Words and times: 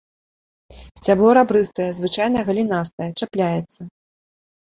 Сцябло 0.99 1.33
рабрыстае, 1.37 1.87
звычайна 1.97 2.39
галінастае, 2.47 3.09
чапляецца. 3.21 3.81